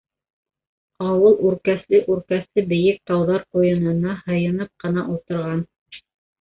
Ауыл 1.07 1.35
үркәсле-үркәсле 1.49 2.65
бейек 2.73 2.99
тауҙар 3.11 3.47
ҡуйынына 3.53 4.19
һыйынып 4.25 4.75
ҡына 4.87 5.09
ултырған. 5.15 5.67